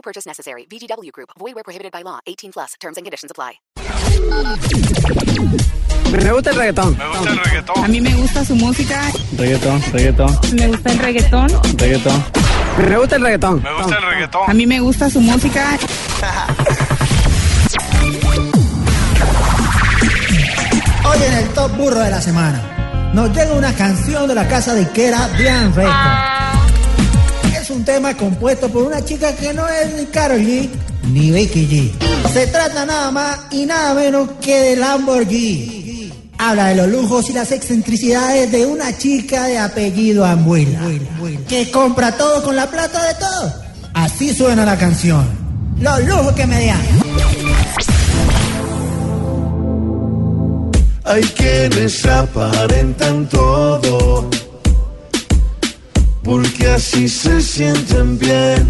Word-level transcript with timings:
No 0.00 0.02
purchase 0.02 0.26
necessary. 0.26 0.64
VGW 0.66 1.12
Group. 1.12 1.28
Void 1.38 1.54
where 1.56 1.62
prohibited 1.62 1.92
by 1.92 2.00
law. 2.02 2.20
18 2.26 2.52
plus. 2.52 2.72
Terms 2.80 2.96
and 2.96 3.04
conditions 3.04 3.30
apply. 3.30 3.60
Me 6.10 6.32
gusta 6.32 6.50
el 6.50 6.56
reggaetón. 6.56 6.96
Me 6.96 7.06
gusta 7.06 7.30
el 7.30 7.38
reggaetón. 7.44 7.84
A 7.84 7.88
mí 7.88 8.00
me 8.00 8.14
gusta 8.14 8.44
su 8.46 8.54
música. 8.56 9.02
Reggaetón, 9.36 9.82
reggaetón, 9.92 10.38
Me 10.54 10.68
gusta 10.68 10.90
el 10.92 10.98
reggaetón. 10.98 11.48
reggaetón. 11.76 12.24
Me 12.88 12.96
gusta 12.98 13.16
el 13.16 13.22
reggaetón. 13.22 13.62
Me 13.62 13.72
gusta 13.74 13.96
el 13.98 14.02
reggaetón. 14.04 14.50
A 14.50 14.54
mí 14.54 14.66
me 14.66 14.80
gusta 14.80 15.10
su 15.10 15.20
música. 15.20 15.78
Hoy 21.04 21.18
en 21.26 21.32
el 21.34 21.48
Top 21.50 21.76
Burro 21.76 22.00
de 22.00 22.10
la 22.10 22.20
Semana 22.22 23.10
nos 23.12 23.28
llega 23.36 23.52
una 23.52 23.74
canción 23.74 24.26
de 24.28 24.34
la 24.34 24.48
casa 24.48 24.72
de 24.74 24.82
Ikera 24.82 25.28
Bien 25.36 25.74
Record. 25.74 26.59
Un 27.80 27.86
tema 27.86 28.14
compuesto 28.14 28.68
por 28.68 28.82
una 28.82 29.02
chica 29.02 29.34
que 29.34 29.54
no 29.54 29.66
es 29.66 29.94
ni 29.94 30.04
Karol 30.04 30.40
G 30.40 30.68
ni 31.10 31.30
Becky 31.30 31.66
G. 31.66 32.30
Se 32.30 32.46
trata 32.48 32.84
nada 32.84 33.10
más 33.10 33.38
y 33.52 33.64
nada 33.64 33.94
menos 33.94 34.32
que 34.38 34.54
de 34.54 34.76
Lamborghini. 34.76 36.12
Habla 36.36 36.66
de 36.66 36.74
los 36.74 36.88
lujos 36.88 37.30
y 37.30 37.32
las 37.32 37.52
excentricidades 37.52 38.52
de 38.52 38.66
una 38.66 38.98
chica 38.98 39.46
de 39.46 39.56
apellido 39.56 40.26
Ambuela, 40.26 40.78
que 41.48 41.70
compra 41.70 42.14
todo 42.18 42.42
con 42.42 42.54
la 42.54 42.66
plata 42.66 43.02
de 43.02 43.14
todos. 43.14 43.52
Así 43.94 44.34
suena 44.34 44.66
la 44.66 44.76
canción. 44.76 45.26
Los 45.80 46.04
lujos 46.04 46.32
que 46.34 46.46
me 46.46 46.66
dan. 46.66 46.82
Hay 51.04 51.22
quienes 51.22 52.04
aparentan 52.04 53.26
todo, 53.30 54.09
porque 56.30 56.68
así 56.68 57.08
se 57.08 57.40
sienten 57.40 58.16
bien. 58.16 58.64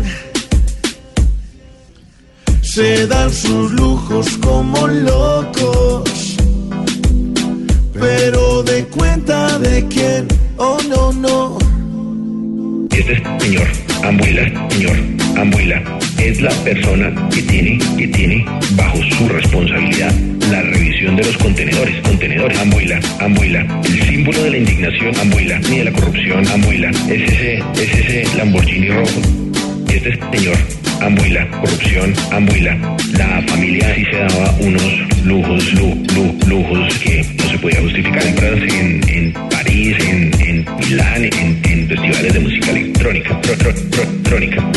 Se 2.63 3.07
dan 3.07 3.31
sus 3.31 3.71
lujos 3.73 4.39
como 4.39 4.89
locos, 4.89 6.37
pero 7.93 8.63
de 8.63 8.85
cuenta 8.87 9.59
de 9.59 9.87
quién, 9.89 10.27
oh 10.57 10.79
no, 10.89 11.13
no. 11.13 11.59
Este 12.93 13.23
señor, 13.41 13.69
Ambuila, 14.05 14.71
señor, 14.71 14.97
Ambuila, 15.37 15.83
es 16.17 16.41
la 16.41 16.53
persona 16.65 17.29
que 17.29 17.43
tiene, 17.43 17.79
que 17.99 18.09
tiene 18.09 18.43
bajo 18.71 18.97
su 19.19 19.29
responsabilidad 19.29 20.15
la 20.51 20.63
revisión 20.63 21.15
de 21.15 21.25
los 21.25 21.37
contenedores, 21.37 22.01
contenedores, 22.03 22.59
Ambuila, 22.59 23.01
Ambuila, 23.21 23.81
de 24.39 24.51
la 24.51 24.57
indignación, 24.59 25.17
Ambuila, 25.21 25.59
ni 25.69 25.79
de 25.79 25.85
la 25.85 25.93
corrupción, 25.93 26.47
Ambuila, 26.49 26.91
es 26.91 27.33
ese, 27.33 27.59
es 27.75 27.95
ese 28.25 28.37
Lamborghini 28.37 28.89
rojo. 28.89 29.21
Este 29.89 30.19
señor, 30.33 30.57
Ambuila, 31.01 31.49
corrupción, 31.61 32.15
Ambuila, 32.33 32.97
la 33.13 33.43
familia 33.49 33.95
sí 33.95 34.05
se 34.05 34.17
daba 34.17 34.55
unos 34.61 34.83
lujos, 35.25 35.73
lu, 35.75 35.95
lu- 36.15 36.39
lujos 36.47 36.95
que 36.99 37.25
no 37.39 37.51
se 37.51 37.59
podía 37.59 37.81
justificar 37.81 38.23
en 38.23 38.37
en, 38.71 39.09
en 39.09 39.33
París, 39.51 39.97
en, 40.01 40.41
en 40.41 40.67
Milán, 40.79 41.25
en, 41.25 41.61
en 41.65 41.89
festivales 41.89 42.33
de 42.33 42.41
música 42.41 42.71
electrónica, 42.71 43.41
tro- 43.43 43.57
tro- 43.57 43.91
tro- 43.91 44.03
electrónica. 44.03 44.73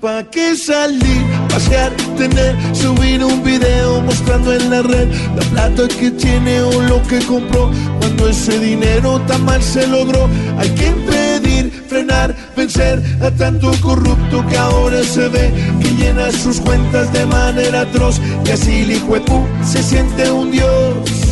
¿Pa' 0.00 0.22
qué 0.30 0.54
salir, 0.54 1.22
pasear, 1.48 1.90
tener, 2.18 2.54
subir 2.74 3.24
un 3.24 3.42
video 3.42 4.02
en 4.34 4.70
la 4.70 4.82
red 4.82 5.08
la 5.36 5.42
plata 5.50 5.86
que 5.88 6.10
tiene 6.10 6.60
o 6.60 6.82
lo 6.82 7.02
que 7.02 7.20
compró? 7.20 7.70
Cuando 8.00 8.28
ese 8.28 8.58
dinero 8.58 9.20
tan 9.26 9.44
mal 9.44 9.62
se 9.62 9.86
logró, 9.86 10.28
hay 10.58 10.68
que 10.70 10.88
impedir, 10.88 11.84
frenar, 11.88 12.34
vencer 12.56 13.02
a 13.22 13.30
tanto 13.30 13.70
corrupto 13.80 14.44
que 14.48 14.56
ahora 14.56 15.02
se 15.04 15.28
ve 15.28 15.52
que 15.80 15.88
llena 15.90 16.32
sus 16.32 16.60
cuentas 16.60 17.12
de 17.12 17.24
manera 17.26 17.82
atroz 17.82 18.20
y 18.44 18.50
así 18.50 18.80
el 18.80 18.92
hijo 18.92 19.16
se 19.62 19.82
siente 19.82 20.30
un 20.30 20.50
dios. 20.50 21.23